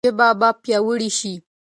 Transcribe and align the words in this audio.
ژبه 0.07 0.27
به 0.39 0.49
پیاوړې 0.63 1.09
شي. 1.17 1.33